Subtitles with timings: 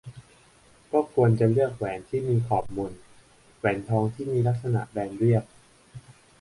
[0.91, 2.91] ก็ควรจะเลือกแหวนที่มีขอบมน
[3.57, 5.43] แหวนทองที่มีลักษณะแบนเรียบ